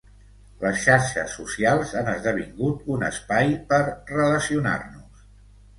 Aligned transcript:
Les 0.61 0.79
xarxes 0.85 1.35
socials 1.41 1.93
han 2.01 2.09
esdevingut 2.15 2.91
un 2.97 3.07
espai 3.13 3.55
per 3.75 3.83
relacionar-nos. 4.19 5.27